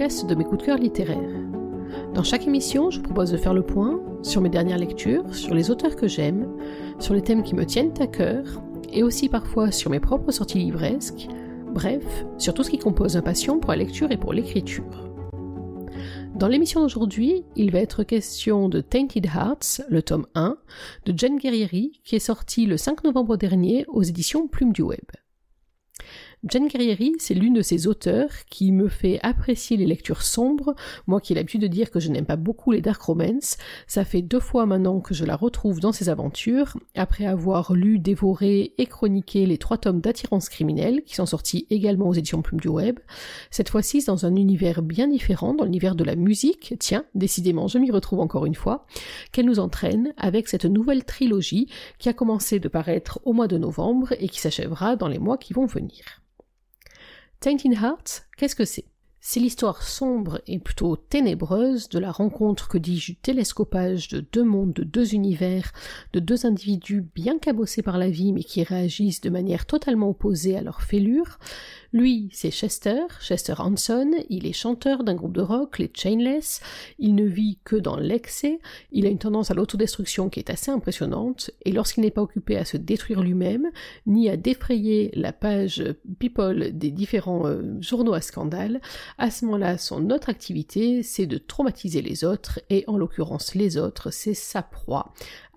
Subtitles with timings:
[0.00, 1.18] de mes coups de cœur littéraires.
[2.14, 5.54] Dans chaque émission, je vous propose de faire le point sur mes dernières lectures, sur
[5.54, 6.48] les auteurs que j'aime,
[6.98, 10.58] sur les thèmes qui me tiennent à cœur, et aussi parfois sur mes propres sorties
[10.58, 11.28] livresques,
[11.74, 15.10] bref, sur tout ce qui compose ma passion pour la lecture et pour l'écriture.
[16.34, 20.56] Dans l'émission d'aujourd'hui, il va être question de Tainted Hearts, le tome 1,
[21.04, 25.04] de Jen Guerrieri, qui est sorti le 5 novembre dernier aux éditions Plume du Web.
[26.48, 30.74] Jen Guerrieri, c'est l'une de ces auteurs qui me fait apprécier les lectures sombres,
[31.06, 34.06] moi qui ai l'habitude de dire que je n'aime pas beaucoup les dark romance, ça
[34.06, 38.72] fait deux fois maintenant que je la retrouve dans ses aventures, après avoir lu, dévoré
[38.78, 42.68] et chroniqué les trois tomes d'attirance criminelle, qui sont sortis également aux éditions Plume du
[42.68, 43.00] Web,
[43.50, 47.76] cette fois-ci dans un univers bien différent, dans l'univers de la musique, tiens, décidément je
[47.76, 48.86] m'y retrouve encore une fois,
[49.30, 53.58] qu'elle nous entraîne avec cette nouvelle trilogie qui a commencé de paraître au mois de
[53.58, 56.22] novembre et qui s'achèvera dans les mois qui vont venir.
[57.40, 58.84] Tainted Heart, qu'est-ce que c'est?
[59.22, 64.44] C'est l'histoire sombre et plutôt ténébreuse de la rencontre, que dis-je, du télescopage de deux
[64.44, 65.72] mondes, de deux univers,
[66.12, 70.54] de deux individus bien cabossés par la vie mais qui réagissent de manière totalement opposée
[70.54, 71.38] à leur fêlure,
[71.92, 76.60] lui, c'est Chester, Chester Hanson, il est chanteur d'un groupe de rock, les Chainless,
[77.00, 78.60] il ne vit que dans l'excès,
[78.92, 82.56] il a une tendance à l'autodestruction qui est assez impressionnante, et lorsqu'il n'est pas occupé
[82.56, 83.70] à se détruire lui-même,
[84.06, 85.82] ni à défrayer la page
[86.20, 88.80] People des différents euh, journaux à scandale,
[89.18, 93.78] à ce moment-là, son autre activité, c'est de traumatiser les autres, et en l'occurrence les
[93.78, 95.12] autres, c'est sa proie.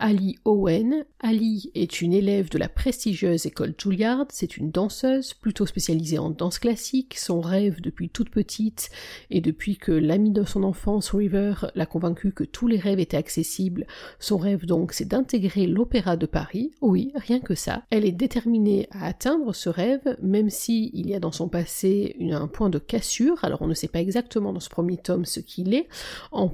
[0.06, 1.06] Ali Owen.
[1.22, 6.30] Ali est une élève de la prestigieuse école Juilliard, c'est une danseuse plutôt spécialisée en
[6.30, 7.18] danse classique.
[7.18, 8.90] Son rêve depuis toute petite
[9.30, 13.16] et depuis que l'ami de son enfance, River, l'a convaincu que tous les rêves étaient
[13.16, 13.88] accessibles,
[14.20, 16.72] son rêve donc c'est d'intégrer l'opéra de Paris.
[16.82, 17.84] Oui, rien que ça.
[17.90, 22.18] Elle est déterminée à atteindre ce rêve, même si il y a dans son passé
[22.20, 23.42] un point de cassure.
[23.46, 25.88] Alors on ne sait pas exactement dans ce premier tome ce qu'il est,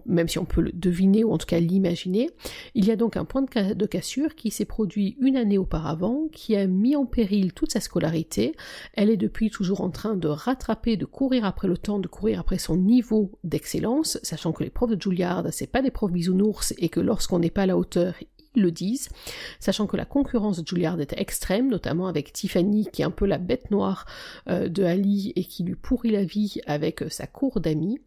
[0.05, 2.29] même si on peut le deviner ou en tout cas l'imaginer.
[2.75, 6.55] Il y a donc un point de, cassure qui s'est produit une année auparavant, qui
[6.55, 8.55] a mis en péril toute sa scolarité.
[8.93, 12.39] Elle est depuis toujours en train de rattraper, de courir après le temps, de courir
[12.39, 16.73] après son niveau d'excellence, sachant que les profs de Juilliard, c'est pas des profs bisounours
[16.77, 18.15] et que lorsqu'on n'est pas à la hauteur,
[18.55, 19.09] ils le disent,
[19.59, 23.25] sachant que la concurrence de Juilliard était extrême, notamment avec Tiffany qui est un peu
[23.25, 24.05] la bête noire
[24.47, 27.99] euh, de Ali et qui lui pourrit la vie avec sa cour d'amis.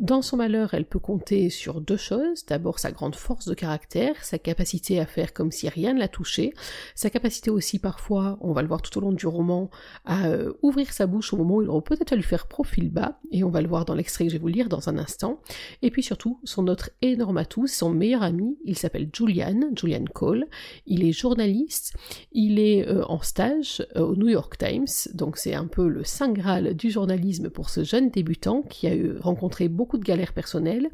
[0.00, 2.46] Dans son malheur, elle peut compter sur deux choses.
[2.46, 6.08] D'abord sa grande force de caractère, sa capacité à faire comme si rien ne la
[6.08, 6.54] touchait,
[6.94, 9.68] sa capacité aussi parfois, on va le voir tout au long du roman,
[10.06, 12.88] à euh, ouvrir sa bouche au moment où il aurait peut-être à lui faire profil
[12.88, 14.96] bas, et on va le voir dans l'extrait que je vais vous lire dans un
[14.96, 15.42] instant.
[15.82, 20.46] Et puis surtout, son autre énorme atout, son meilleur ami, il s'appelle Julian, Julian Cole,
[20.86, 21.94] il est journaliste,
[22.32, 26.04] il est euh, en stage euh, au New York Times, donc c'est un peu le
[26.04, 30.32] saint graal du journalisme pour ce jeune débutant qui a eu rencontré beaucoup de galères
[30.32, 30.88] personnelles.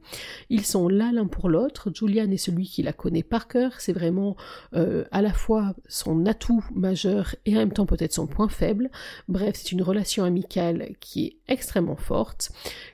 [0.50, 1.90] Ils sont là l'un pour l'autre.
[1.94, 3.80] Julian est celui qui la connaît par cœur.
[3.80, 4.36] C'est vraiment
[4.74, 8.90] euh, à la fois son atout majeur et en même temps peut-être son point faible.
[9.28, 12.50] Bref, c'est une relation amicale qui est extrêmement forte,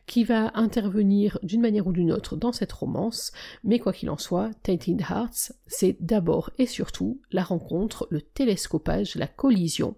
[0.06, 3.32] qui va intervenir d'une manière ou d'une autre dans cette romance.
[3.64, 9.14] Mais quoi qu'il en soit, Tainted Hearts, c'est d'abord et surtout la rencontre, le télescopage,
[9.14, 9.96] la collision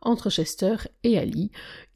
[0.00, 1.50] entre Chester et Ali,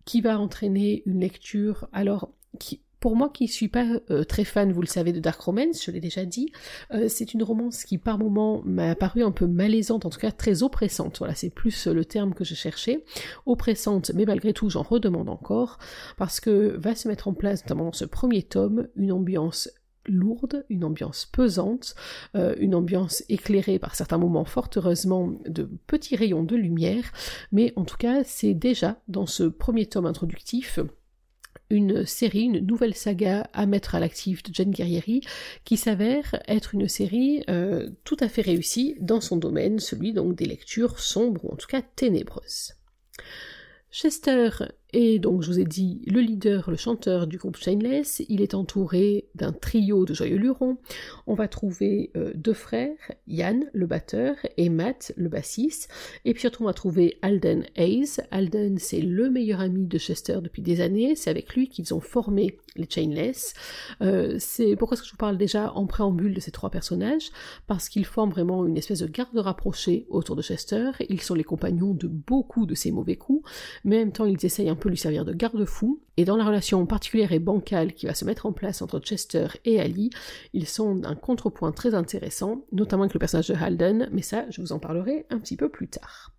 [0.04, 4.72] qui va entraîner une lecture alors qui pour moi qui suis pas euh, très fan,
[4.72, 6.52] vous le savez, de Dark Romance, je l'ai déjà dit,
[6.92, 10.30] euh, c'est une romance qui par moments m'a paru un peu malaisante, en tout cas
[10.30, 11.18] très oppressante.
[11.18, 13.04] Voilà, c'est plus le terme que je cherchais.
[13.46, 15.78] Oppressante, mais malgré tout, j'en redemande encore,
[16.18, 19.70] parce que va se mettre en place, notamment dans ce premier tome, une ambiance
[20.06, 21.94] lourde, une ambiance pesante,
[22.34, 27.12] euh, une ambiance éclairée par certains moments fort heureusement de petits rayons de lumière,
[27.52, 30.80] mais en tout cas c'est déjà dans ce premier tome introductif
[31.70, 35.22] une série, une nouvelle saga à mettre à l'actif de Jen Guerrieri,
[35.64, 40.34] qui s'avère être une série euh, tout à fait réussie dans son domaine, celui donc
[40.34, 42.74] des lectures sombres ou en tout cas ténébreuses.
[43.90, 44.50] Chester
[44.92, 48.54] et donc, je vous ai dit, le leader, le chanteur du groupe Shameless, il est
[48.54, 50.78] entouré d'un trio de joyeux lurons.
[51.26, 52.96] On va trouver euh, deux frères,
[53.28, 55.88] Yann, le batteur, et Matt, le bassiste.
[56.24, 58.20] Et puis surtout, on va trouver Alden Hayes.
[58.30, 61.14] Alden, c'est le meilleur ami de Chester depuis des années.
[61.14, 63.54] C'est avec lui qu'ils ont formé les Chainless.
[64.02, 67.30] Euh, c'est pourquoi est-ce que je vous parle déjà en préambule de ces trois personnages?
[67.66, 70.90] Parce qu'ils forment vraiment une espèce de garde rapprochée autour de Chester.
[71.08, 73.48] Ils sont les compagnons de beaucoup de ses mauvais coups,
[73.84, 76.44] mais en même temps, ils essayent un peut lui servir de garde-fou, et dans la
[76.44, 80.10] relation particulière et bancale qui va se mettre en place entre Chester et Ali,
[80.52, 84.60] ils sont d'un contrepoint très intéressant, notamment avec le personnage de Halden, mais ça, je
[84.60, 86.32] vous en parlerai un petit peu plus tard.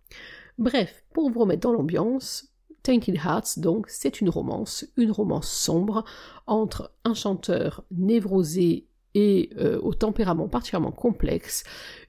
[0.58, 2.52] Bref, pour vous remettre dans l'ambiance,
[2.82, 6.04] Tainted Hearts, donc, c'est une romance, une romance sombre
[6.46, 11.64] entre un chanteur névrosé et euh, au tempérament particulièrement complexe,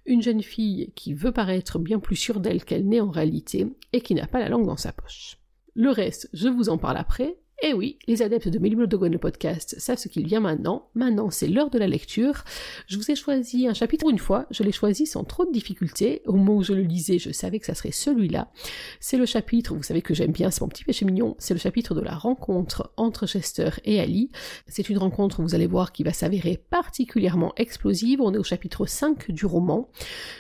[0.06, 4.02] une jeune fille qui veut paraître bien plus sûre d'elle qu'elle n'est en réalité et
[4.02, 5.38] qui n'a pas la langue dans sa poche.
[5.76, 9.18] Le reste, je vous en parle après, et eh oui, les adeptes de Melimo le
[9.18, 10.90] podcast savent ce qu'il vient maintenant.
[10.96, 12.44] Maintenant, c'est l'heure de la lecture.
[12.88, 16.24] Je vous ai choisi un chapitre une fois, je l'ai choisi sans trop de difficultés.
[16.26, 18.52] Au moment où je le lisais, je savais que ça serait celui-là.
[19.00, 21.60] C'est le chapitre, vous savez que j'aime bien, c'est mon petit péché mignon, c'est le
[21.62, 24.30] chapitre de la rencontre entre Chester et Ali.
[24.68, 28.20] C'est une rencontre, vous allez voir, qui va s'avérer particulièrement explosive.
[28.20, 29.90] On est au chapitre 5 du roman.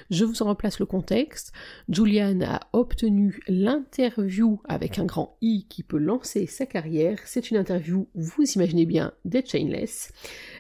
[0.09, 1.53] Je vous en replace le contexte.
[1.87, 7.57] Julian a obtenu l'interview avec un grand I qui peut lancer sa carrière c'est une
[7.57, 10.11] interview, vous imaginez bien, des Chainless.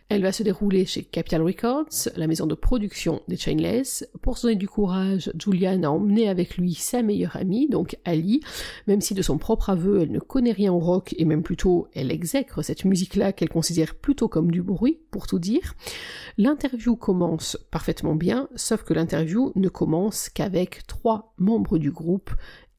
[0.09, 4.07] Elle va se dérouler chez Capital Records, la maison de production des Chainless.
[4.21, 8.41] Pour se donner du courage, Julian a emmené avec lui sa meilleure amie, donc Ali,
[8.87, 11.87] même si de son propre aveu, elle ne connaît rien au rock et même plutôt
[11.93, 15.73] elle exècre cette musique-là qu'elle considère plutôt comme du bruit, pour tout dire.
[16.37, 22.31] L'interview commence parfaitement bien, sauf que l'interview ne commence qu'avec trois membres du groupe.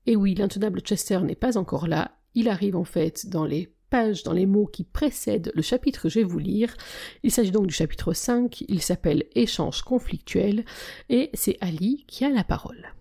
[0.07, 4.25] Et oui, l'intenable Chester n'est pas encore là, il arrive en fait dans les pages,
[4.25, 6.77] dans les mots qui précèdent le chapitre que je vais vous lire.
[7.23, 10.65] Il s'agit donc du chapitre 5, il s'appelle Échange conflictuel,
[11.09, 12.95] et c'est Ali qui a la parole.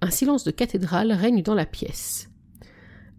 [0.00, 2.30] Un silence de cathédrale règne dans la pièce.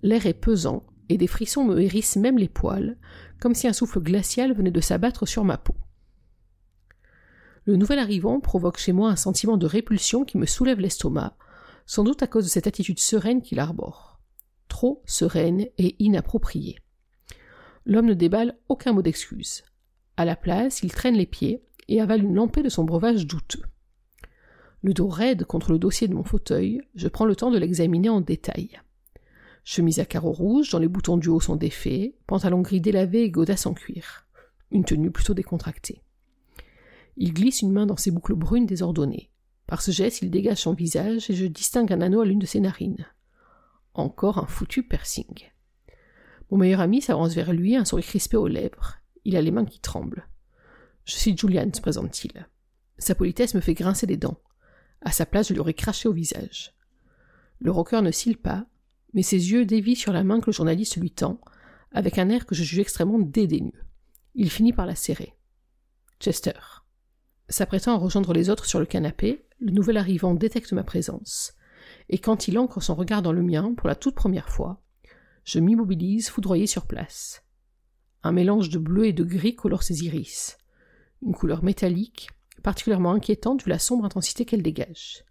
[0.04, 2.98] L'air est pesant, et des frissons me hérissent même les poils,
[3.42, 5.76] comme si un souffle glacial venait de s'abattre sur ma peau.
[7.66, 11.36] Le nouvel arrivant provoque chez moi un sentiment de répulsion qui me soulève l'estomac,
[11.86, 14.17] sans doute à cause de cette attitude sereine qu'il arbore
[14.78, 16.78] trop sereine et inappropriée.
[17.88, 19.64] L'homme ne déballe aucun mot d'excuse.
[20.18, 23.64] À la place, il traîne les pieds et avale une lampée de son breuvage douteux.
[24.84, 28.10] Le dos raide contre le dossier de mon fauteuil, je prends le temps de l'examiner
[28.10, 28.80] en détail.
[29.64, 33.32] Chemise à carreaux rouges, dont les boutons du haut sont défaits, pantalon gris délavé et
[33.32, 34.28] godasses en cuir.
[34.70, 36.04] Une tenue plutôt décontractée.
[37.16, 39.32] Il glisse une main dans ses boucles brunes désordonnées.
[39.66, 42.46] Par ce geste, il dégage son visage et je distingue un anneau à l'une de
[42.46, 43.08] ses narines.
[43.98, 45.50] Encore un foutu piercing.
[46.52, 48.98] Mon meilleur ami s'avance vers lui, un sourire crispé aux lèvres.
[49.26, 50.28] Il a les mains qui tremblent.
[51.04, 52.48] Je suis Julian, se présente-t-il.
[53.00, 54.40] Sa politesse me fait grincer des dents.
[55.02, 56.76] À sa place, je lui aurais craché au visage.
[57.60, 58.68] Le rocker ne cille pas,
[59.14, 61.42] mais ses yeux dévient sur la main que le journaliste lui tend,
[61.92, 63.84] avec un air que je juge extrêmement dédaigneux.
[64.36, 65.34] Il finit par la serrer.
[66.20, 66.84] Chester.
[67.50, 71.57] S'apprêtant à rejoindre les autres sur le canapé, le nouvel arrivant détecte ma présence
[72.10, 74.82] et quand il ancre son regard dans le mien pour la toute première fois,
[75.44, 77.44] je m'immobilise foudroyé sur place.
[78.24, 80.58] Un mélange de bleu et de gris colore ses iris,
[81.22, 82.30] une couleur métallique,
[82.64, 85.24] particulièrement inquiétante vu la sombre intensité qu'elle dégage.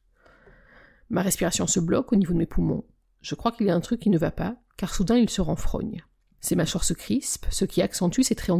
[1.10, 2.84] Ma respiration se bloque au niveau de mes poumons.
[3.20, 5.40] Je crois qu'il y a un truc qui ne va pas, car soudain il se
[5.40, 6.04] renfrogne.
[6.40, 8.56] Ses mâchoires se crispent, ce qui accentue ses traits.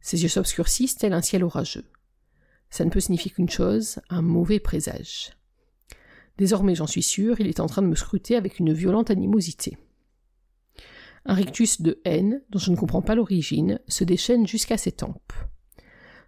[0.00, 1.90] Ses yeux s'obscurcissent tel un ciel orageux.
[2.70, 5.32] Ça ne peut signifier qu'une chose, un mauvais présage.
[6.36, 9.76] Désormais, j'en suis sûr, il est en train de me scruter avec une violente animosité.
[11.26, 15.32] Un rictus de haine, dont je ne comprends pas l'origine, se déchaîne jusqu'à ses tempes.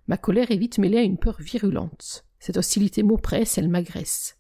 [0.07, 2.25] Ma colère est vite mêlée à une peur virulente.
[2.39, 4.39] Cette hostilité m'oppresse, elle m'agresse.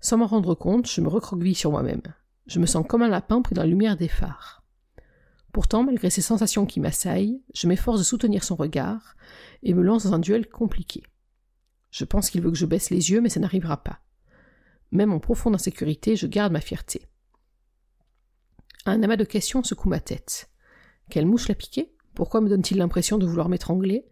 [0.00, 2.02] Sans m'en rendre compte, je me recroqueville sur moi-même.
[2.46, 4.64] Je me sens comme un lapin pris dans la lumière des phares.
[5.52, 9.14] Pourtant, malgré ces sensations qui m'assaillent, je m'efforce de soutenir son regard
[9.62, 11.02] et me lance dans un duel compliqué.
[11.90, 14.00] Je pense qu'il veut que je baisse les yeux, mais ça n'arrivera pas.
[14.92, 17.06] Même en profonde insécurité, je garde ma fierté.
[18.84, 20.50] Un amas de questions secoue ma tête.
[21.08, 21.94] Quelle mouche l'a piqué?
[22.14, 24.06] Pourquoi me donne-t-il l'impression de vouloir m'étrangler?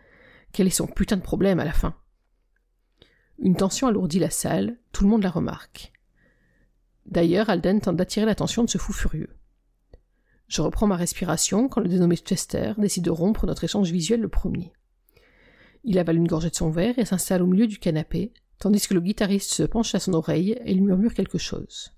[0.52, 1.94] Quel est son putain de problème à la fin?
[3.38, 5.92] Une tension alourdit la salle, tout le monde la remarque.
[7.06, 9.37] D'ailleurs, Alden tente d'attirer l'attention de ce fou furieux.
[10.46, 14.28] Je reprends ma respiration quand le dénommé Chester décide de rompre notre échange visuel le
[14.28, 14.72] premier.
[15.84, 18.95] Il avale une gorgée de son verre et s'installe au milieu du canapé, tandis que
[18.95, 21.93] le guitariste se penche à son oreille et il murmure quelque chose.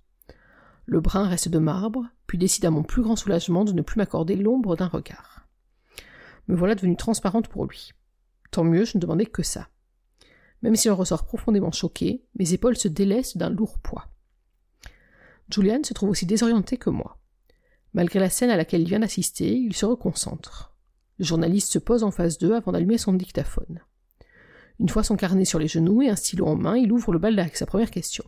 [0.86, 3.98] Le brin reste de marbre, puis décide à mon plus grand soulagement de ne plus
[3.98, 5.46] m'accorder l'ombre d'un regard.
[6.48, 7.90] Me voilà devenue transparente pour lui.
[8.50, 9.68] Tant mieux, je ne demandais que ça.
[10.62, 14.08] Même si j'en ressort profondément choqué, mes épaules se délaissent d'un lourd poids.
[15.50, 17.18] Julian se trouve aussi désorienté que moi.
[17.92, 20.74] Malgré la scène à laquelle il vient d'assister, il se reconcentre.
[21.18, 23.80] Le journaliste se pose en face d'eux avant d'allumer son dictaphone.
[24.80, 27.18] Une fois son carnet sur les genoux et un stylo en main, il ouvre le
[27.18, 28.24] bal avec sa première question.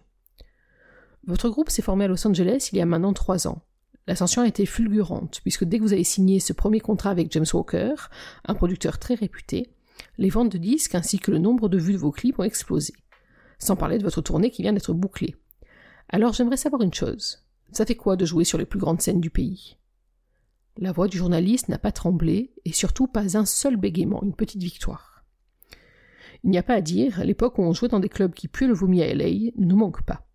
[1.26, 3.62] Votre groupe s'est formé à Los Angeles il y a maintenant trois ans.
[4.06, 7.46] L'ascension a été fulgurante, puisque dès que vous avez signé ce premier contrat avec James
[7.52, 7.94] Walker,
[8.44, 9.70] un producteur très réputé,
[10.18, 12.92] les ventes de disques ainsi que le nombre de vues de vos clips ont explosé.
[13.58, 15.36] Sans parler de votre tournée qui vient d'être bouclée.
[16.10, 17.38] Alors j'aimerais savoir une chose.
[17.72, 19.78] Ça fait quoi de jouer sur les plus grandes scènes du pays?
[20.76, 24.62] La voix du journaliste n'a pas tremblé, et surtout pas un seul bégaiement, une petite
[24.62, 25.13] victoire.
[26.44, 28.66] Il n'y a pas à dire, l'époque où on jouait dans des clubs qui puaient
[28.66, 30.26] le vomi à LA ne nous manque pas.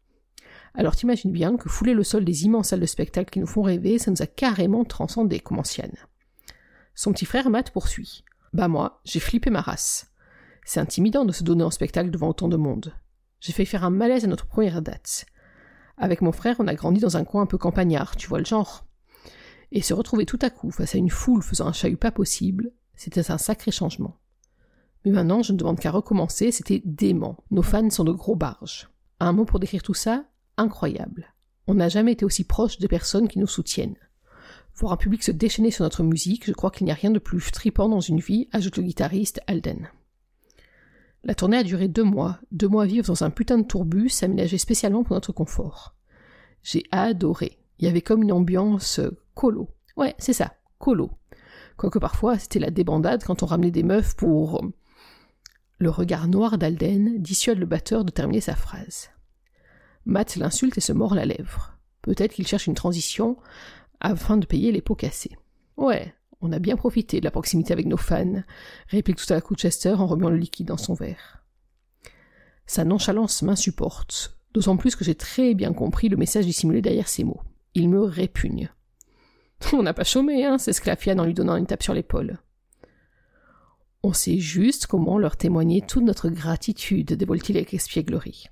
[0.74, 3.62] Alors t'imagines bien que fouler le sol des immenses salles de spectacle qui nous font
[3.62, 5.96] rêver, ça nous a carrément transcendé, comme ancienne.
[6.96, 8.24] Son petit frère Matt poursuit.
[8.54, 10.12] Bah moi, j'ai flippé ma race.
[10.66, 12.94] C'est intimidant de se donner en spectacle devant autant de monde.
[13.39, 15.25] J'ai fait faire un malaise à notre première date.
[15.98, 18.46] Avec mon frère, on a grandi dans un coin un peu campagnard, tu vois le
[18.46, 18.86] genre.
[19.72, 22.72] Et se retrouver tout à coup face à une foule faisant un chahut pas possible,
[22.96, 24.18] c'était un sacré changement.
[25.06, 27.38] Mais maintenant, je ne demande qu'à recommencer, c'était dément.
[27.51, 28.89] Nos fans sont de gros barges.
[29.20, 30.25] Un mot pour décrire tout ça
[30.58, 31.34] Incroyable.
[31.68, 33.96] On n'a jamais été aussi proche des personnes qui nous soutiennent.
[34.75, 37.20] Voir un public se déchaîner sur notre musique, je crois qu'il n'y a rien de
[37.20, 39.89] plus tripant dans une vie, ajoute le guitariste Alden.
[41.24, 44.58] La tournée a duré deux mois, deux mois vivre dans un putain de tourbus aménagé
[44.58, 45.96] spécialement pour notre confort.
[46.63, 47.60] J'ai adoré.
[47.77, 49.70] Il y avait comme une ambiance euh, colo.
[49.98, 51.12] Ouais, c'est ça, colo.
[51.77, 54.62] Quoique parfois c'était la débandade quand on ramenait des meufs pour.
[55.79, 59.12] Le regard noir d'Alden dissuade le batteur de terminer sa phrase.
[60.05, 61.77] Matt l'insulte et se mord la lèvre.
[62.01, 63.38] Peut-être qu'il cherche une transition
[64.01, 65.38] afin de payer les pots cassés.
[65.77, 68.43] Ouais, on a bien profité de la proximité avec nos fans,
[68.89, 71.43] réplique tout à coup Chester en remuant le liquide dans son verre.
[72.65, 77.24] Sa nonchalance m'insupporte, d'autant plus que j'ai très bien compris le message dissimulé derrière ces
[77.24, 77.41] mots.
[77.74, 78.69] Il me répugne.
[79.74, 82.39] On n'a pas chômé, hein, s'esclaffe Yann en lui donnant une tape sur l'épaule.
[84.01, 88.46] On sait juste comment leur témoigner toute notre gratitude, dévoile-t-il avec espièglerie.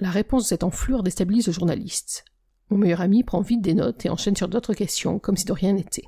[0.00, 2.26] La réponse de cette enflure déstabilise le journaliste.
[2.68, 5.52] Mon meilleur ami prend vite des notes et enchaîne sur d'autres questions, comme si de
[5.52, 6.04] rien n'était.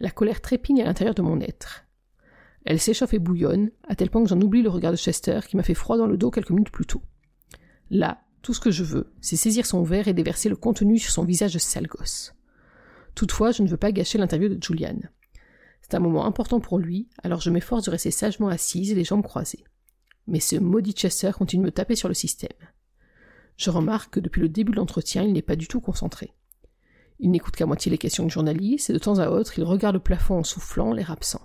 [0.00, 1.86] La colère trépigne à l'intérieur de mon être.
[2.66, 5.56] Elle s'échauffe et bouillonne, à tel point que j'en oublie le regard de Chester qui
[5.56, 7.02] m'a fait froid dans le dos quelques minutes plus tôt.
[7.90, 11.10] Là, tout ce que je veux, c'est saisir son verre et déverser le contenu sur
[11.10, 12.34] son visage de sale gosse.
[13.14, 14.98] Toutefois, je ne veux pas gâcher l'interview de Julian.
[15.90, 19.24] C'est un moment important pour lui, alors je m'efforce de rester sagement assise les jambes
[19.24, 19.64] croisées.
[20.28, 22.56] Mais ce maudit Chester continue de me taper sur le système.
[23.56, 26.32] Je remarque que depuis le début de l'entretien, il n'est pas du tout concentré.
[27.18, 29.96] Il n'écoute qu'à moitié les questions du journaliste, et de temps à autre, il regarde
[29.96, 31.44] le plafond en soufflant, l'air absent.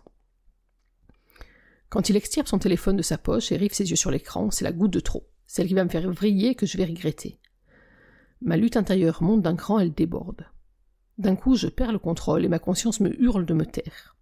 [1.90, 4.64] Quand il extirpe son téléphone de sa poche et rive ses yeux sur l'écran, c'est
[4.64, 7.40] la goutte de trop, celle qui va me faire vriller que je vais regretter.
[8.42, 10.46] Ma lutte intérieure monte d'un cran, elle déborde.
[11.18, 14.15] D'un coup, je perds le contrôle et ma conscience me hurle de me taire.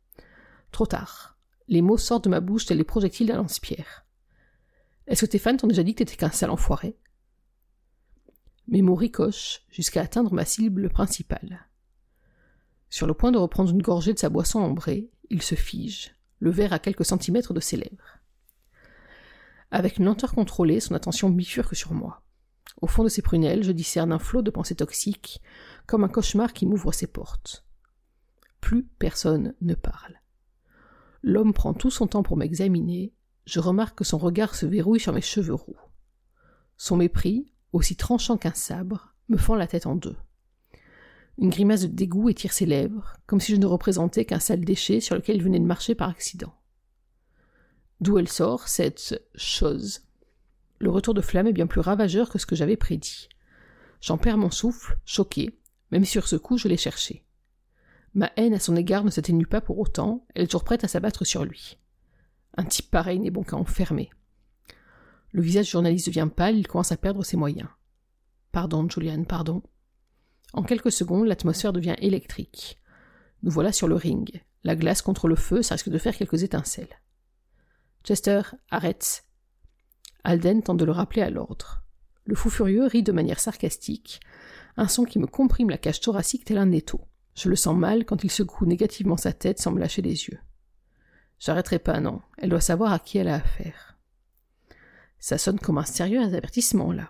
[0.73, 1.37] Trop tard.
[1.67, 4.07] Les mots sortent de ma bouche tels les projectiles d'un lance-pierre.
[5.05, 6.97] Est-ce que tes fans t'ont déjà dit que t'étais qu'un sale enfoiré?
[8.67, 11.69] Mes mots ricochent jusqu'à atteindre ma cible principale.
[12.89, 16.49] Sur le point de reprendre une gorgée de sa boisson ambrée, il se fige, le
[16.49, 18.17] verre à quelques centimètres de ses lèvres.
[19.69, 22.23] Avec une lenteur contrôlée, son attention bifurque sur moi.
[22.81, 25.39] Au fond de ses prunelles, je discerne un flot de pensées toxiques,
[25.85, 27.63] comme un cauchemar qui m'ouvre ses portes.
[28.59, 30.22] Plus personne ne parle.
[31.23, 33.13] L'homme prend tout son temps pour m'examiner,
[33.45, 35.77] je remarque que son regard se verrouille sur mes cheveux roux.
[36.77, 40.17] Son mépris, aussi tranchant qu'un sabre, me fend la tête en deux.
[41.37, 44.99] Une grimace de dégoût étire ses lèvres, comme si je ne représentais qu'un sale déchet
[44.99, 46.53] sur lequel il venait de marcher par accident.
[48.01, 50.01] D'où elle sort, cette chose?
[50.79, 53.29] Le retour de flamme est bien plus ravageur que ce que j'avais prédit.
[54.01, 55.57] J'en perds mon souffle, choqué,
[55.91, 57.23] même sur ce coup je l'ai cherché.
[58.13, 60.87] Ma haine à son égard ne s'atténue pas pour autant, elle est toujours prête à
[60.87, 61.77] s'abattre sur lui.
[62.57, 64.11] Un type pareil n'est bon qu'à enfermer.
[65.31, 67.69] Le visage du journaliste devient pâle, il commence à perdre ses moyens.
[68.51, 69.63] Pardon, Julian, pardon.
[70.53, 72.79] En quelques secondes, l'atmosphère devient électrique.
[73.41, 74.43] Nous voilà sur le ring.
[74.63, 77.01] La glace contre le feu, ça risque de faire quelques étincelles.
[78.03, 79.25] Chester, arrête.
[80.23, 81.83] Alden tente de le rappeler à l'ordre.
[82.25, 84.21] Le fou furieux rit de manière sarcastique,
[84.77, 87.01] un son qui me comprime la cage thoracique tel un étau.
[87.35, 90.39] Je le sens mal quand il secoue négativement sa tête sans me lâcher les yeux.
[91.39, 92.21] J'arrêterai pas, non.
[92.37, 93.97] Elle doit savoir à qui elle a affaire.
[95.19, 97.09] Ça sonne comme un sérieux avertissement, là.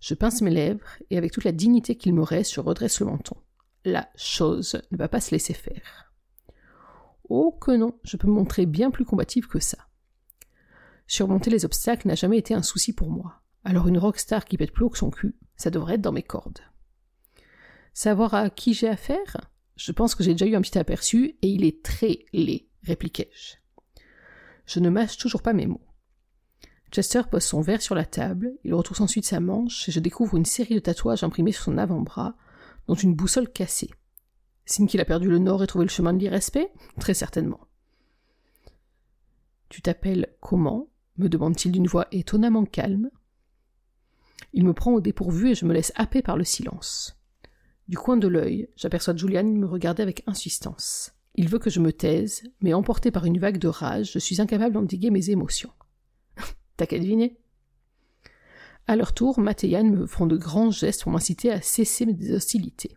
[0.00, 3.06] Je pince mes lèvres, et avec toute la dignité qu'il me reste, je redresse le
[3.06, 3.36] menton.
[3.84, 6.12] La chose ne va pas se laisser faire.
[7.28, 9.78] Oh que non, je peux me montrer bien plus combative que ça.
[11.06, 13.42] Surmonter les obstacles n'a jamais été un souci pour moi.
[13.64, 16.22] Alors une rockstar qui pète plus haut que son cul, ça devrait être dans mes
[16.22, 16.60] cordes.
[17.94, 19.36] Savoir à qui j'ai affaire
[19.76, 23.56] Je pense que j'ai déjà eu un petit aperçu, et il est très laid, répliquai-je.
[24.66, 25.86] Je ne mâche toujours pas mes mots.
[26.90, 30.36] Chester pose son verre sur la table, il retrouve ensuite sa manche, et je découvre
[30.36, 32.36] une série de tatouages imprimés sur son avant-bras,
[32.86, 33.90] dont une boussole cassée.
[34.64, 36.72] Signe qu'il a perdu le nord et trouvé le chemin de l'irrespect?
[37.00, 37.60] Très certainement.
[39.68, 40.88] Tu t'appelles comment?
[41.18, 43.10] me demande-t-il d'une voix étonnamment calme.
[44.52, 47.21] Il me prend au dépourvu et je me laisse happer par le silence.
[47.92, 51.12] Du coin de l'œil, j'aperçois Julian me regarder avec insistance.
[51.34, 54.40] Il veut que je me taise, mais emporté par une vague de rage, je suis
[54.40, 55.70] incapable d'endiguer mes émotions.
[56.78, 57.38] T'as qu'à deviner.
[58.86, 62.32] À leur tour, Matt et me font de grands gestes pour m'inciter à cesser mes
[62.32, 62.96] hostilités.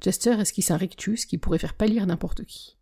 [0.00, 2.78] Chester esquisse un rictus qui pourrait faire pâlir n'importe qui.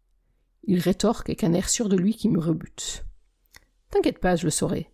[0.62, 3.04] Il rétorque avec un air sûr de lui qui me rebute.
[3.90, 4.92] T'inquiète pas, je le saurai.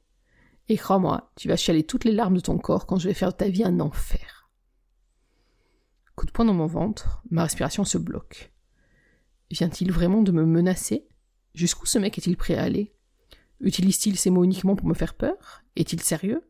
[0.71, 3.33] Et crois-moi, tu vas chialer toutes les larmes de ton corps quand je vais faire
[3.33, 4.39] de ta vie un enfer.
[6.21, 8.53] Coup de poing dans mon ventre, ma respiration se bloque.
[9.50, 11.09] Vient-il vraiment de me menacer?
[11.55, 12.93] Jusqu'où ce mec est-il prêt à aller?
[13.61, 15.62] Utilise-t-il ces mots uniquement pour me faire peur?
[15.77, 16.47] Est-il sérieux?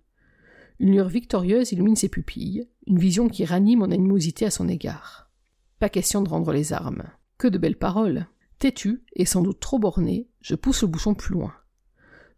[0.81, 5.31] Une lueur victorieuse illumine ses pupilles, une vision qui ranime mon animosité à son égard.
[5.79, 7.05] Pas question de rendre les armes.
[7.39, 8.27] Que de belles paroles
[8.59, 11.55] Têtu et sans doute trop borné, je pousse le bouchon plus loin.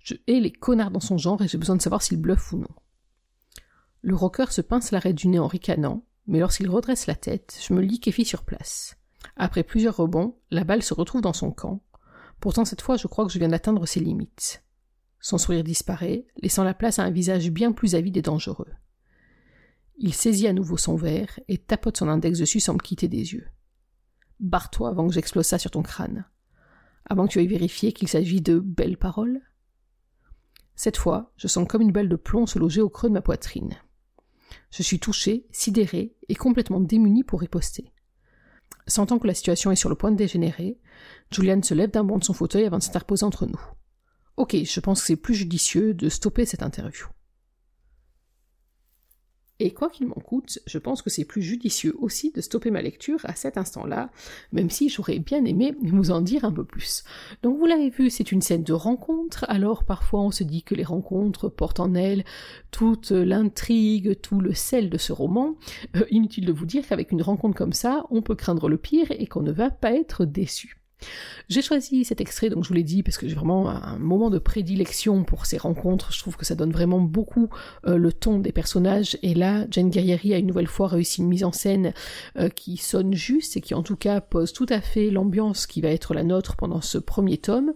[0.01, 2.59] Je hais les connards dans son genre et j'ai besoin de savoir s'il bluffe ou
[2.59, 2.75] non.
[4.03, 7.75] Le rocker se pince l'arrêt du nez en ricanant, mais lorsqu'il redresse la tête, je
[7.75, 8.97] me liquéfie sur place.
[9.37, 11.83] Après plusieurs rebonds, la balle se retrouve dans son camp.
[12.41, 14.63] Pourtant cette fois je crois que je viens d'atteindre ses limites.
[15.21, 18.73] Son sourire disparaît, laissant la place à un visage bien plus avide et dangereux.
[19.99, 23.35] Il saisit à nouveau son verre et tapote son index dessus sans me quitter des
[23.35, 23.47] yeux.
[24.41, 26.25] Barre-toi avant que j'explose ça sur ton crâne.
[27.05, 29.41] Avant que tu ailles vérifier qu'il s'agit de belles paroles.
[30.75, 33.23] Cette fois, je sens comme une balle de plomb se loger au creux de ma
[33.23, 33.77] poitrine.
[34.71, 37.93] Je suis touché, sidéré et complètement démuni pour riposter.
[38.87, 40.79] Sentant que la situation est sur le point de dégénérer,
[41.31, 43.61] Julian se lève d'un bond de son fauteuil avant de s'interposer entre nous.
[44.37, 47.07] Ok, je pense que c'est plus judicieux de stopper cette interview.
[49.65, 52.83] Et quoi qu'il m'en coûte, je pense que c'est plus judicieux aussi de stopper ma
[52.83, 54.11] lecture à cet instant-là,
[54.51, 57.05] même si j'aurais bien aimé vous en dire un peu plus.
[57.45, 60.75] Donc vous l'avez vu, c'est une scène de rencontre, alors parfois on se dit que
[60.75, 62.25] les rencontres portent en elles
[62.73, 65.55] toute l'intrigue, tout le sel de ce roman.
[65.95, 69.13] Euh, inutile de vous dire qu'avec une rencontre comme ça, on peut craindre le pire
[69.13, 70.82] et qu'on ne va pas être déçu.
[71.49, 74.31] J'ai choisi cet extrait, donc je vous l'ai dit, parce que j'ai vraiment un moment
[74.31, 76.13] de prédilection pour ces rencontres.
[76.13, 77.49] Je trouve que ça donne vraiment beaucoup
[77.87, 79.19] euh, le ton des personnages.
[79.23, 81.93] Et là, Jane Guerrieri a une nouvelle fois réussi une mise en scène
[82.39, 85.81] euh, qui sonne juste et qui en tout cas pose tout à fait l'ambiance qui
[85.81, 87.73] va être la nôtre pendant ce premier tome.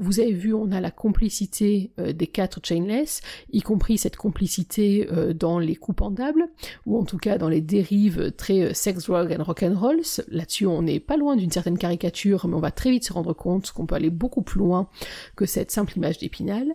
[0.00, 3.20] Vous avez vu, on a la complicité euh, des quatre chainless,
[3.52, 6.48] y compris cette complicité euh, dans les coups pendables,
[6.86, 10.22] ou en tout cas dans les dérives très euh, sex, drug and rock and rolls.
[10.28, 13.32] Là-dessus, on n'est pas loin d'une certaine caricature, mais on va très vite se rendre
[13.32, 14.88] compte qu'on peut aller beaucoup plus loin
[15.34, 16.68] que cette simple image d'épinal.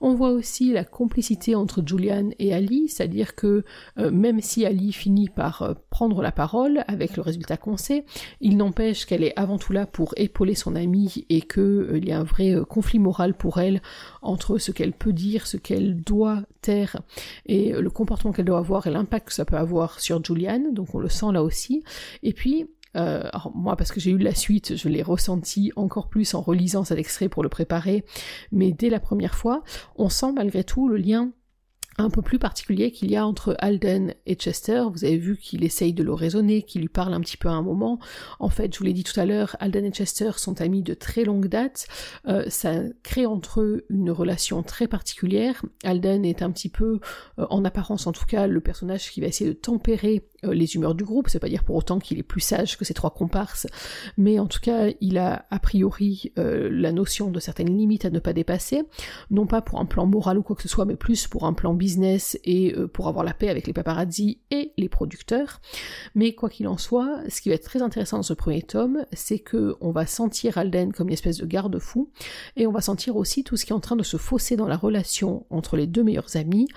[0.00, 3.62] On voit aussi la complicité entre Julian et Ali, c'est-à-dire que
[3.96, 8.04] même si Ali finit par prendre la parole avec le résultat qu'on sait,
[8.40, 12.18] il n'empêche qu'elle est avant tout là pour épauler son ami et qu'il y a
[12.18, 13.82] un vrai conflit moral pour elle
[14.22, 17.02] entre ce qu'elle peut dire, ce qu'elle doit taire
[17.46, 20.94] et le comportement qu'elle doit avoir et l'impact que ça peut avoir sur Julianne, donc
[20.94, 21.82] on le sent là aussi.
[22.22, 23.22] Et puis euh,
[23.54, 26.98] moi, parce que j'ai eu la suite, je l'ai ressenti encore plus en relisant cet
[26.98, 28.04] extrait pour le préparer,
[28.52, 29.62] mais dès la première fois,
[29.96, 31.30] on sent malgré tout le lien
[31.98, 34.84] un peu plus particulier qu'il y a entre Alden et Chester.
[34.92, 37.52] Vous avez vu qu'il essaye de le raisonner, qu'il lui parle un petit peu à
[37.52, 37.98] un moment.
[38.38, 40.94] En fait, je vous l'ai dit tout à l'heure, Alden et Chester sont amis de
[40.94, 41.88] très longue date.
[42.26, 45.62] Euh, ça crée entre eux une relation très particulière.
[45.84, 47.00] Alden est un petit peu,
[47.38, 50.94] euh, en apparence en tout cas, le personnage qui va essayer de tempérer les humeurs
[50.94, 51.28] du groupe.
[51.28, 53.66] C'est pas dire pour autant qu'il est plus sage que ses trois comparses,
[54.16, 58.18] mais en tout cas, il a a priori la notion de certaines limites à ne
[58.18, 58.82] pas dépasser,
[59.30, 61.52] non pas pour un plan moral ou quoi que ce soit, mais plus pour un
[61.52, 65.60] plan business et euh, pour avoir la paix avec les paparazzi et les producteurs.
[66.14, 69.04] Mais quoi qu'il en soit, ce qui va être très intéressant dans ce premier tome,
[69.12, 72.10] c'est que on va sentir Alden comme une espèce de garde-fou
[72.56, 74.68] et on va sentir aussi tout ce qui est en train de se fausser dans
[74.68, 76.68] la relation entre les deux meilleurs amis.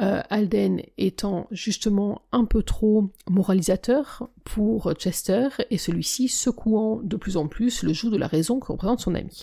[0.00, 7.36] Euh, Alden étant justement un peu trop moralisateur pour Chester et celui-ci secouant de plus
[7.36, 9.42] en plus le joug de la raison que représente son ami.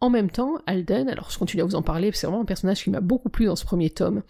[0.00, 2.84] En même temps, Alden, alors je continue à vous en parler, c'est vraiment un personnage
[2.84, 4.22] qui m'a beaucoup plu dans ce premier tome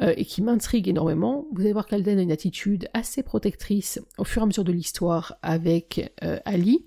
[0.00, 1.46] euh, et qui m'intrigue énormément.
[1.52, 4.72] Vous allez voir qu'Alden a une attitude assez protectrice au fur et à mesure de
[4.72, 6.86] l'histoire avec euh, Ali.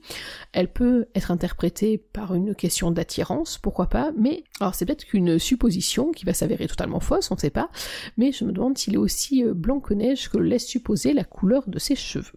[0.52, 5.40] Elle peut être interprétée par une question d'attirance, pourquoi pas, mais alors c'est peut-être qu'une
[5.40, 7.70] supposition qui va s'avérer totalement fausse, on ne sait pas,
[8.18, 11.24] mais je me demande s'il est aussi euh, blanc que neige que laisse supposer la
[11.24, 12.34] couleur de ses cheveux.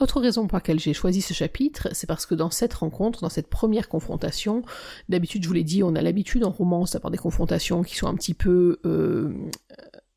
[0.00, 3.28] Autre raison pour laquelle j'ai choisi ce chapitre, c'est parce que dans cette rencontre, dans
[3.28, 4.62] cette première confrontation,
[5.10, 8.06] d'habitude je vous l'ai dit, on a l'habitude en romance d'avoir des confrontations qui sont
[8.06, 9.34] un petit peu euh,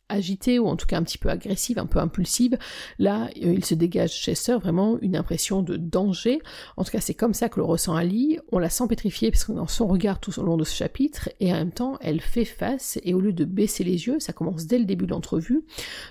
[0.10, 2.58] agitée ou en tout cas un petit peu agressive, un peu impulsive,
[3.00, 6.42] là euh, il se dégage chez Chester vraiment une impression de danger.
[6.78, 8.40] En tout cas c'est comme ça que le ressent Ali.
[8.52, 11.30] On la sent pétrifiée parce que dans son regard tout au long de ce chapitre
[11.40, 14.34] et en même temps elle fait face et au lieu de baisser les yeux, ça
[14.34, 15.64] commence dès le début de l'entrevue,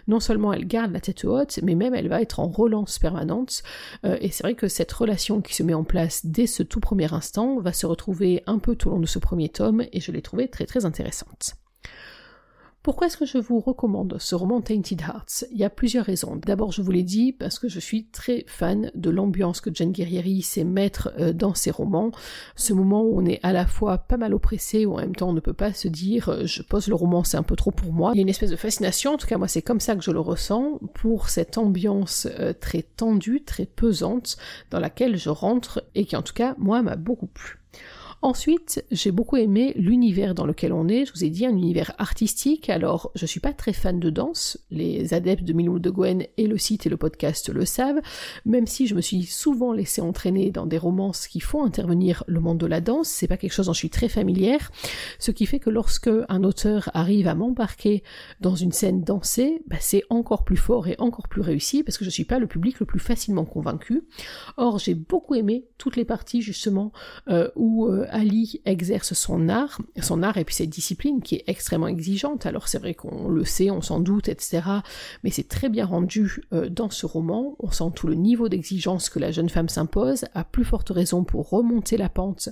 [0.08, 3.62] non seulement elle garde la tête haute mais même elle va être en relance permanente
[4.04, 6.80] euh, et c'est vrai que cette relation qui se met en place dès ce tout
[6.80, 10.00] premier instant va se retrouver un peu tout au long de ce premier tome et
[10.00, 11.56] je l'ai trouvé très très intéressante.
[12.82, 15.44] Pourquoi est-ce que je vous recommande ce roman Tainted Hearts?
[15.52, 16.34] Il y a plusieurs raisons.
[16.34, 19.92] D'abord, je vous l'ai dit, parce que je suis très fan de l'ambiance que Jane
[19.92, 22.10] Guerrieri sait mettre euh, dans ses romans.
[22.56, 25.28] Ce moment où on est à la fois pas mal oppressé, ou en même temps
[25.28, 27.70] on ne peut pas se dire euh, je pose le roman, c'est un peu trop
[27.70, 28.10] pour moi.
[28.14, 30.02] Il y a une espèce de fascination, en tout cas moi c'est comme ça que
[30.02, 34.36] je le ressens, pour cette ambiance euh, très tendue, très pesante,
[34.72, 37.61] dans laquelle je rentre, et qui en tout cas moi m'a beaucoup plu.
[38.24, 41.06] Ensuite, j'ai beaucoup aimé l'univers dans lequel on est.
[41.06, 42.70] Je vous ai dit un univers artistique.
[42.70, 44.58] Alors, je suis pas très fan de danse.
[44.70, 48.00] Les adeptes de Milou de Gwen et le site et le podcast le savent.
[48.46, 52.38] Même si je me suis souvent laissé entraîner dans des romances qui font intervenir le
[52.38, 54.70] monde de la danse, c'est pas quelque chose dont je suis très familière.
[55.18, 58.04] Ce qui fait que lorsque un auteur arrive à m'embarquer
[58.40, 62.04] dans une scène dansée, bah, c'est encore plus fort et encore plus réussi parce que
[62.04, 64.04] je suis pas le public le plus facilement convaincu.
[64.58, 66.92] Or, j'ai beaucoup aimé toutes les parties justement
[67.28, 71.44] euh, où euh, Ali exerce son art, son art et puis cette discipline qui est
[71.46, 74.62] extrêmement exigeante, alors c'est vrai qu'on le sait, on s'en doute, etc.,
[75.24, 79.10] mais c'est très bien rendu euh, dans ce roman, on sent tout le niveau d'exigence
[79.10, 82.50] que la jeune femme s'impose, à plus forte raison pour remonter la pente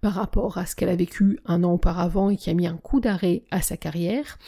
[0.00, 2.76] par rapport à ce qu'elle a vécu un an auparavant et qui a mis un
[2.76, 4.38] coup d'arrêt à sa carrière.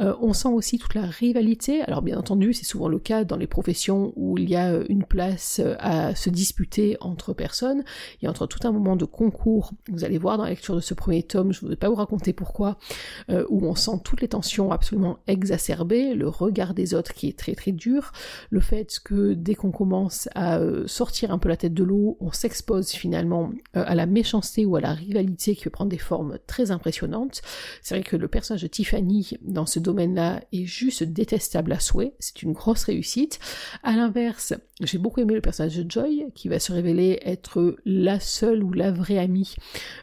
[0.00, 3.36] Euh, on sent aussi toute la rivalité, alors bien entendu c'est souvent le cas dans
[3.36, 7.84] les professions où il y a euh, une place à se disputer entre personnes,
[8.20, 10.76] il y a entre tout un moment de concours vous allez voir dans la lecture
[10.76, 12.78] de ce premier tome, je ne vais pas vous raconter pourquoi,
[13.30, 17.38] euh, où on sent toutes les tensions absolument exacerbées, le regard des autres qui est
[17.38, 18.12] très très dur,
[18.50, 22.16] le fait que dès qu'on commence à euh, sortir un peu la tête de l'eau,
[22.20, 25.98] on s'expose finalement euh, à la méchanceté ou à la rivalité qui peut prendre des
[25.98, 27.42] formes très impressionnantes.
[27.82, 32.14] C'est vrai que le personnage de Tiffany dans ce domaine-là est juste détestable à souhait,
[32.20, 33.40] c'est une grosse réussite.
[33.82, 38.20] À l'inverse, j'ai beaucoup aimé le personnage de Joy, qui va se révéler être la
[38.20, 39.56] seule ou la vraie amie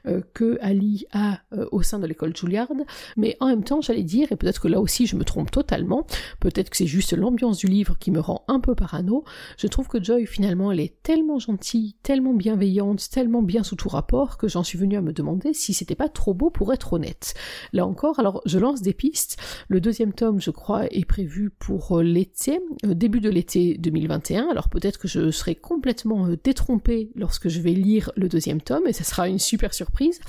[0.08, 2.72] euh, que Ali a euh, au sein de l'école Juilliard,
[3.18, 6.06] mais en même temps, j'allais dire, et peut-être que là aussi je me trompe totalement,
[6.40, 9.24] peut-être que c'est juste l'ambiance du livre qui me rend un peu parano,
[9.58, 13.90] je trouve que Joy finalement elle est tellement gentille, tellement bienveillante, tellement bien sous tout
[13.90, 16.94] rapport que j'en suis venue à me demander si c'était pas trop beau pour être
[16.94, 17.34] honnête.
[17.74, 19.38] Là encore, alors je lance des pistes.
[19.68, 24.48] Le deuxième tome, je crois, est prévu pour euh, l'été, début de l'été 2021.
[24.50, 28.94] Alors peut-être que je serai complètement détrompée lorsque je vais lire le deuxième tome et
[28.94, 30.20] ça sera une super surprise.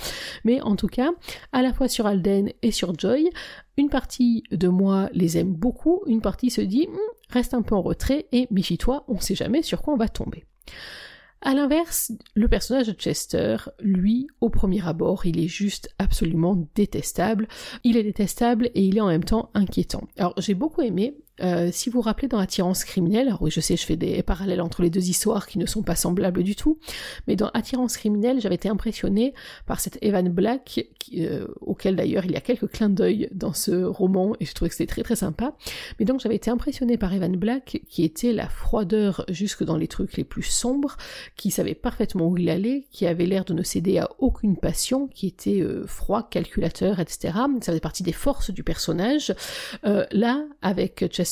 [0.45, 1.11] Mais en tout cas,
[1.53, 3.31] à la fois sur Alden et sur Joy,
[3.77, 7.75] une partie de moi les aime beaucoup, une partie se dit hmm, reste un peu
[7.75, 10.45] en retrait et méfie-toi, on sait jamais sur quoi on va tomber.
[11.43, 17.47] À l'inverse, le personnage de Chester, lui, au premier abord, il est juste absolument détestable.
[17.85, 20.09] Il est détestable et il est en même temps inquiétant.
[20.17, 23.61] Alors j'ai beaucoup aimé euh, si vous vous rappelez dans Attirance criminelle, alors oui je
[23.61, 26.57] sais je fais des parallèles entre les deux histoires qui ne sont pas semblables du
[26.57, 26.79] tout,
[27.27, 29.35] mais dans Attirance criminelle j'avais été impressionnée
[29.67, 33.85] par cette Evan Black, euh, auquel d'ailleurs il y a quelques clins d'œil dans ce
[33.85, 35.55] roman et je trouvais que c'était très très sympa,
[35.99, 39.89] mais donc j'avais été impressionnée par Evan Black qui était la froideur jusque dans les
[39.89, 40.97] trucs les plus sombres,
[41.37, 45.09] qui savait parfaitement où il allait, qui avait l'air de ne céder à aucune passion,
[45.09, 47.35] qui était euh, froid, calculateur, etc.
[47.61, 49.35] Ça faisait partie des forces du personnage.
[49.83, 51.26] là, avec Chester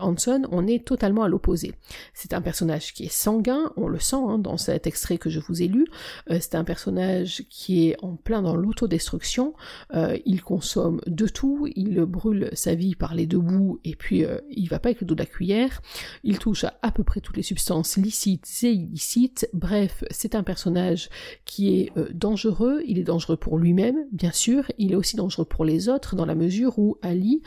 [0.00, 1.74] Hanson, on est totalement à l'opposé.
[2.14, 5.40] C'est un personnage qui est sanguin, on le sent hein, dans cet extrait que je
[5.40, 5.86] vous ai lu.
[6.30, 9.54] Euh, c'est un personnage qui est en plein dans l'autodestruction.
[9.94, 14.24] Euh, il consomme de tout, il brûle sa vie par les deux bouts et puis
[14.24, 15.80] euh, il va pas avec le dos de la cuillère.
[16.24, 19.48] Il touche à à peu près toutes les substances licites et illicites.
[19.52, 21.10] Bref, c'est un personnage
[21.44, 22.82] qui est dangereux.
[22.86, 24.70] Il est dangereux pour lui-même, bien sûr.
[24.78, 27.42] Il est aussi dangereux pour les autres dans la mesure où Ali,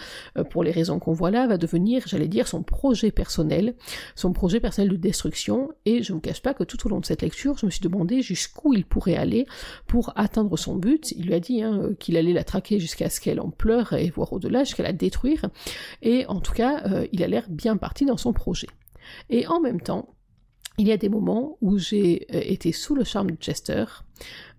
[0.50, 3.76] pour les raisons qu'on voit là, va devenir j'allais dire, son projet personnel,
[4.16, 7.06] son projet personnel de destruction, et je vous cache pas que tout au long de
[7.06, 9.46] cette lecture, je me suis demandé jusqu'où il pourrait aller
[9.88, 11.12] pour atteindre son but.
[11.12, 14.10] Il lui a dit hein, qu'il allait la traquer jusqu'à ce qu'elle en pleure et
[14.10, 15.50] voire au-delà, jusqu'à la détruire,
[16.02, 18.68] et en tout cas, euh, il a l'air bien parti dans son projet.
[19.30, 20.16] Et en même temps,
[20.78, 23.86] il y a des moments où j'ai euh, été sous le charme de Chester,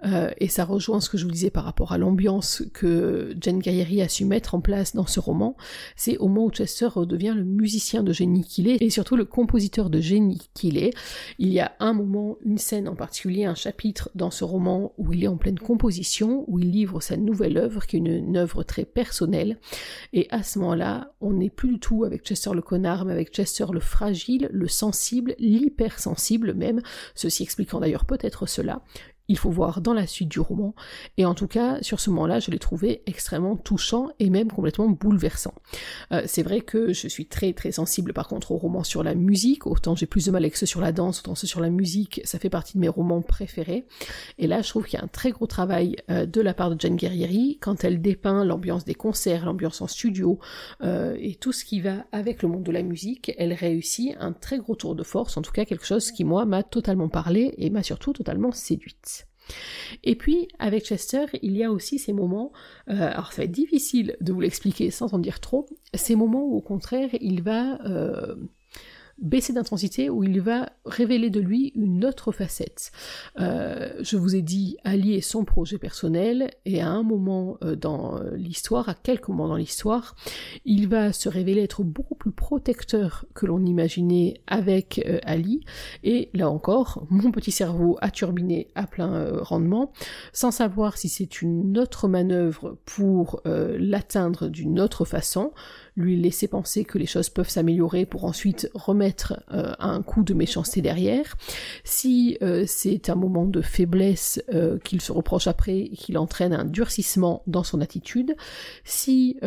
[0.05, 3.59] euh, et ça rejoint ce que je vous disais par rapport à l'ambiance que Jen
[3.59, 5.57] Gaillery a su mettre en place dans ce roman,
[5.97, 9.25] c'est au moment où Chester redevient le musicien de génie qu'il est, et surtout le
[9.25, 10.93] compositeur de génie qu'il est.
[11.39, 15.13] Il y a un moment, une scène en particulier, un chapitre dans ce roman où
[15.13, 18.63] il est en pleine composition, où il livre sa nouvelle œuvre, qui est une, œuvre
[18.63, 19.59] très personnelle,
[20.13, 23.33] et à ce moment-là, on n'est plus du tout avec Chester le connard, mais avec
[23.33, 26.81] Chester le fragile, le sensible, l'hypersensible même,
[27.15, 28.83] ceci expliquant d'ailleurs peut-être cela,
[29.33, 30.75] il faut voir dans la suite du roman.
[31.17, 34.91] Et en tout cas, sur ce moment-là, je l'ai trouvé extrêmement touchant et même complètement
[34.91, 35.55] bouleversant.
[36.13, 39.15] Euh, c'est vrai que je suis très très sensible par contre aux romans sur la
[39.15, 41.71] musique, autant j'ai plus de mal avec ceux sur la danse, autant ceux sur la
[41.71, 43.87] musique, ça fait partie de mes romans préférés.
[44.37, 46.69] Et là, je trouve qu'il y a un très gros travail euh, de la part
[46.69, 50.39] de Jane Guerrieri quand elle dépeint l'ambiance des concerts, l'ambiance en studio
[50.83, 53.33] euh, et tout ce qui va avec le monde de la musique.
[53.39, 56.45] Elle réussit un très gros tour de force, en tout cas quelque chose qui moi
[56.45, 59.22] m'a totalement parlé et m'a surtout totalement séduite.
[60.05, 62.53] Et puis, avec Chester, il y a aussi ces moments,
[62.89, 66.45] euh, alors ça va être difficile de vous l'expliquer sans en dire trop, ces moments
[66.45, 68.35] où au contraire il va euh,
[69.23, 72.91] baisser d'intensité où il va révéler de lui une autre facette.
[73.41, 78.21] Euh, je vous ai dit allier son projet personnel et à un moment euh, dans
[78.35, 80.17] l'histoire, à quelques moments dans l'histoire,
[80.65, 85.65] il va se révéler être beaucoup plus protecteur que l'on imaginait avec euh, Ali
[86.03, 89.93] et là encore, mon petit cerveau a turbiné à plein rendement
[90.33, 95.53] sans savoir si c'est une autre manœuvre pour l'atteindre d'une autre façon
[95.97, 99.12] lui laisser penser que les choses peuvent s'améliorer pour ensuite remettre
[99.53, 101.37] euh, un coup de méchanceté derrière.
[101.85, 106.53] Si euh, c'est un moment de faiblesse euh, qu'il se reproche après et qu'il entraîne
[106.53, 108.35] un durcissement dans son attitude,
[108.85, 109.39] si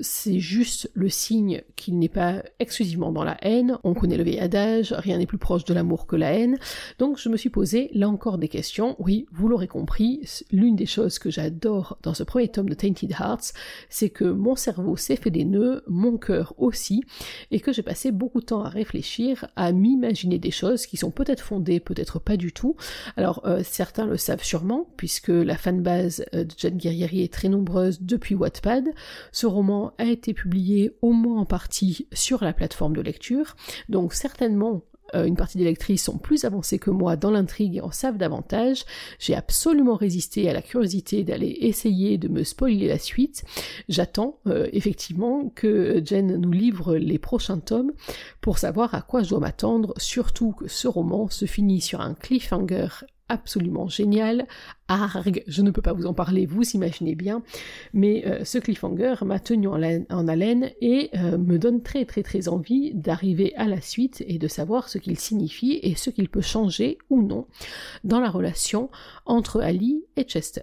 [0.00, 4.38] c'est juste le signe qu'il n'est pas exclusivement dans la haine, on connaît le vieil
[4.38, 6.58] adage, rien n'est plus proche de l'amour que la haine,
[6.98, 8.96] donc je me suis posé là encore des questions.
[8.98, 13.10] Oui, vous l'aurez compris, l'une des choses que j'adore dans ce premier tome de Tainted
[13.12, 13.52] Hearts,
[13.88, 17.02] c'est que mon cerveau s'est fait des nœuds mon cœur aussi,
[17.50, 18.85] et que j'ai passé beaucoup de temps à réfléchir,
[19.56, 22.76] à m'imaginer des choses qui sont peut-être fondées, peut-être pas du tout.
[23.16, 27.48] Alors euh, certains le savent sûrement, puisque la fanbase euh, de Jane Guerrieri est très
[27.48, 28.88] nombreuse depuis Wattpad.
[29.32, 33.56] Ce roman a été publié au moins en partie sur la plateforme de lecture,
[33.88, 34.82] donc certainement
[35.14, 38.84] une partie des lectrices sont plus avancées que moi dans l'intrigue et en savent davantage.
[39.18, 43.44] J'ai absolument résisté à la curiosité d'aller essayer de me spoiler la suite.
[43.88, 47.92] J'attends euh, effectivement que Jen nous livre les prochains tomes
[48.40, 52.14] pour savoir à quoi je dois m'attendre, surtout que ce roman se finit sur un
[52.14, 52.88] cliffhanger
[53.28, 54.46] absolument génial.
[54.88, 57.42] Arg, je ne peux pas vous en parler, vous imaginez bien,
[57.92, 59.82] mais euh, ce cliffhanger m'a tenu en,
[60.28, 64.48] haleine et euh, me donne très très très envie d'arriver à la suite et de
[64.48, 67.46] savoir ce qu'il signifie et ce qu'il peut changer ou non
[68.04, 68.90] dans la relation
[69.24, 70.62] entre Ali et Chester.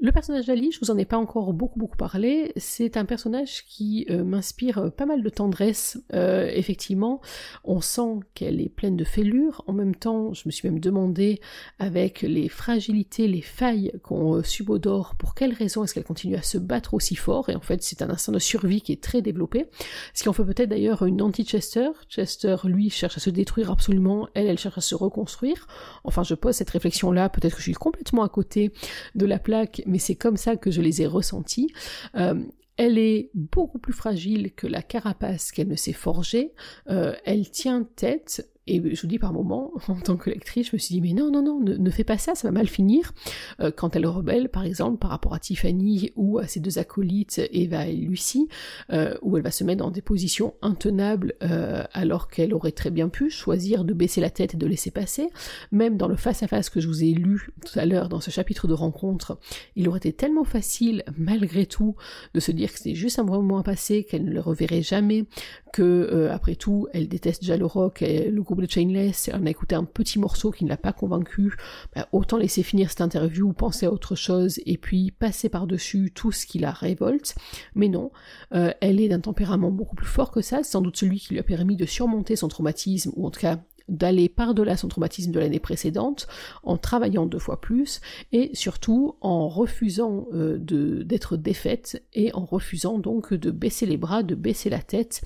[0.00, 3.64] Le personnage d'Ali, je vous en ai pas encore beaucoup beaucoup parlé, c'est un personnage
[3.66, 6.00] qui euh, m'inspire euh, pas mal de tendresse.
[6.14, 7.20] Euh, effectivement,
[7.64, 9.64] on sent qu'elle est pleine de fêlures.
[9.66, 11.40] En même temps, je me suis même demandé,
[11.80, 16.58] avec les fragilités, les failles qu'on subodore, pour quelles raisons est-ce qu'elle continue à se
[16.58, 17.50] battre aussi fort?
[17.50, 19.66] Et en fait, c'est un instinct de survie qui est très développé.
[20.14, 21.88] Ce qui en fait peut-être d'ailleurs une anti-Chester.
[22.08, 24.28] Chester, lui, cherche à se détruire absolument.
[24.34, 25.66] Elle, elle cherche à se reconstruire.
[26.04, 27.30] Enfin, je pose cette réflexion-là.
[27.30, 28.70] Peut-être que je suis complètement à côté
[29.16, 31.72] de la plaque mais c'est comme ça que je les ai ressentis.
[32.14, 32.44] Euh,
[32.76, 36.52] elle est beaucoup plus fragile que la carapace qu'elle ne s'est forgée.
[36.88, 40.76] Euh, elle tient tête, et je vous dis par moment, en tant que lectrice, je
[40.76, 43.12] me suis dit, mais non, non, non, ne, fais pas ça, ça va mal finir.
[43.60, 47.40] Euh, quand elle rebelle, par exemple, par rapport à Tiffany ou à ses deux acolytes,
[47.52, 48.48] Eva et Lucie,
[48.92, 52.90] euh, où elle va se mettre dans des positions intenables euh, alors qu'elle aurait très
[52.90, 55.28] bien pu choisir de baisser la tête et de laisser passer.
[55.72, 58.66] Même dans le face-à-face que je vous ai lu tout à l'heure dans ce chapitre
[58.66, 59.38] de rencontre,
[59.76, 61.96] il aurait été tellement facile, malgré tout,
[62.34, 65.26] de se dire que c'était juste un moment à passer, qu'elle ne le reverrait jamais,
[65.72, 67.56] que, après tout, elle déteste déjà
[68.00, 70.92] et le groupe de Chainless, on a écouté un petit morceau qui ne l'a pas
[70.92, 71.56] convaincu,
[71.94, 76.32] bah, autant laisser finir cette interview, penser à autre chose et puis passer par-dessus tout
[76.32, 77.34] ce qui la révolte.
[77.74, 78.10] Mais non,
[78.54, 81.40] euh, elle est d'un tempérament beaucoup plus fort que ça, sans doute celui qui lui
[81.40, 85.40] a permis de surmonter son traumatisme, ou en tout cas d'aller par-delà son traumatisme de
[85.40, 86.26] l'année précédente,
[86.62, 88.00] en travaillant deux fois plus,
[88.32, 94.22] et surtout en refusant euh, d'être défaite, et en refusant donc de baisser les bras,
[94.22, 95.22] de baisser la tête,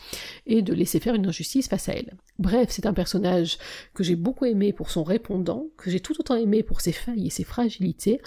[0.46, 2.16] et de laisser faire une injustice face à elle.
[2.38, 3.58] Bref, c'est un personnage
[3.94, 7.26] que j'ai beaucoup aimé pour son répondant, que j'ai tout autant aimé pour ses failles
[7.26, 8.20] et ses fragilités,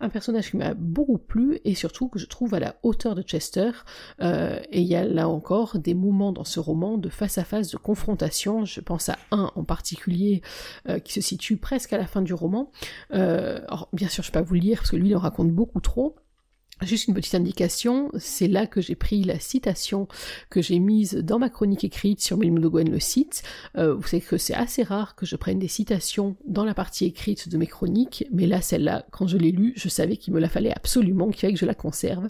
[0.00, 3.22] un personnage qui m'a beaucoup plu, et surtout que je trouve à la hauteur de
[3.22, 3.70] Chester,
[4.20, 7.44] euh, et il y a là encore des moments dans ce roman de face à
[7.44, 10.42] face, de confrontation, je pense à un en particulier, particulier
[11.04, 12.70] qui se situe presque à la fin du roman.
[13.10, 15.20] alors, bien sûr, je ne vais pas vous le lire parce que lui, il en
[15.20, 16.16] raconte beaucoup trop.
[16.84, 20.08] Juste une petite indication, c'est là que j'ai pris la citation
[20.50, 23.42] que j'ai mise dans ma chronique écrite sur Milm de Gwen le site.
[23.76, 27.04] Euh, vous savez que c'est assez rare que je prenne des citations dans la partie
[27.04, 30.40] écrite de mes chroniques, mais là, celle-là, quand je l'ai lue, je savais qu'il me
[30.40, 32.26] la fallait absolument, qu'il fallait que je la conserve.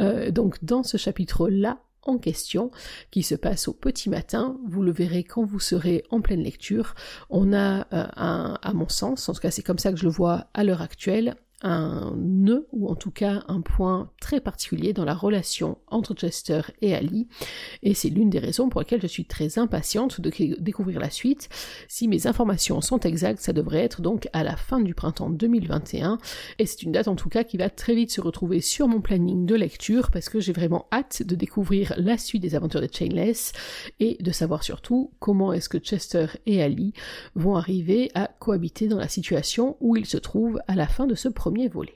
[0.00, 2.70] Euh, donc dans ce chapitre-là, en question,
[3.10, 4.56] qui se passe au petit matin.
[4.66, 6.94] Vous le verrez quand vous serez en pleine lecture.
[7.30, 10.04] On a, euh, un, à mon sens, en tout cas c'est comme ça que je
[10.04, 14.92] le vois à l'heure actuelle, un nœud, ou en tout cas un point très particulier
[14.92, 17.28] dans la relation entre Chester et Ali,
[17.82, 21.48] et c'est l'une des raisons pour lesquelles je suis très impatiente de découvrir la suite.
[21.88, 26.18] Si mes informations sont exactes, ça devrait être donc à la fin du printemps 2021,
[26.58, 29.00] et c'est une date en tout cas qui va très vite se retrouver sur mon
[29.00, 32.88] planning de lecture, parce que j'ai vraiment hâte de découvrir la suite des aventures de
[32.90, 33.52] Chainless,
[34.00, 36.92] et de savoir surtout comment est-ce que Chester et Ali
[37.34, 41.14] vont arriver à cohabiter dans la situation où ils se trouvent à la fin de
[41.14, 41.94] ce premier niewoli.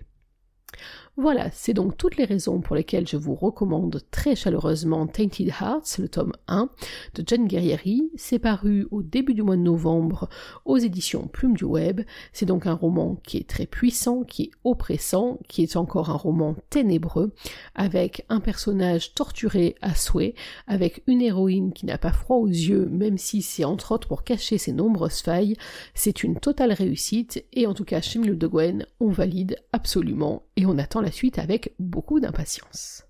[1.18, 5.96] Voilà, c'est donc toutes les raisons pour lesquelles je vous recommande très chaleureusement Tainted Hearts,
[5.98, 6.68] le tome 1
[7.14, 8.10] de Jane Guerrieri.
[8.16, 10.28] C'est paru au début du mois de novembre
[10.66, 12.02] aux éditions Plume du Web.
[12.34, 16.18] C'est donc un roman qui est très puissant, qui est oppressant, qui est encore un
[16.18, 17.32] roman ténébreux,
[17.74, 20.34] avec un personnage torturé à souhait,
[20.66, 24.22] avec une héroïne qui n'a pas froid aux yeux, même si c'est entre autres pour
[24.22, 25.56] cacher ses nombreuses failles.
[25.94, 30.42] C'est une totale réussite, et en tout cas chez Mille de Gwen, on valide absolument,
[30.56, 33.04] et on attend suite avec beaucoup d'impatience.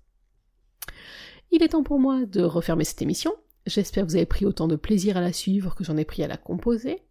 [1.51, 3.31] Il est temps pour moi de refermer cette émission.
[3.65, 6.23] J'espère que vous avez pris autant de plaisir à la suivre que j'en ai pris
[6.23, 7.01] à la composer.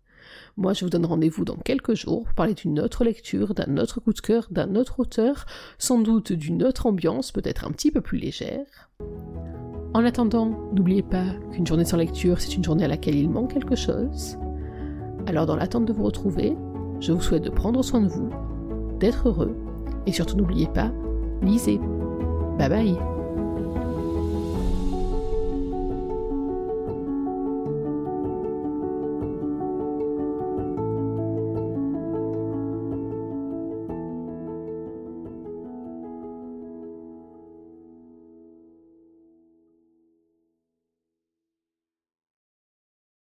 [0.57, 4.01] Moi, je vous donne rendez-vous dans quelques jours pour parler d'une autre lecture, d'un autre
[4.01, 5.47] coup de cœur, d'un autre auteur,
[5.79, 8.91] sans doute d'une autre ambiance, peut-être un petit peu plus légère.
[9.95, 13.53] En attendant, n'oubliez pas qu'une journée sans lecture, c'est une journée à laquelle il manque
[13.53, 14.37] quelque chose.
[15.27, 16.57] Alors, dans l'attente de vous retrouver,
[17.01, 18.31] je vous souhaite de prendre soin de vous,
[18.99, 19.57] d'être heureux
[20.07, 20.91] et surtout n'oubliez pas,
[21.43, 21.81] lisez.
[22.59, 23.16] Bye bye